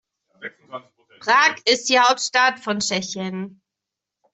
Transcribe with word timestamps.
Prag 1.19 1.57
ist 1.67 1.87
die 1.89 1.99
Hauptstadt 1.99 2.59
von 2.59 2.79
Tschechien. 2.79 3.61